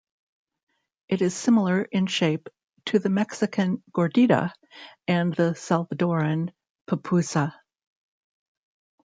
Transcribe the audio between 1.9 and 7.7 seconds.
shape to the Mexican "gordita" and the Salvadoran "pupusa".